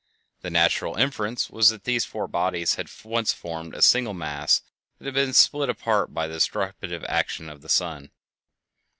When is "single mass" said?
3.83-4.63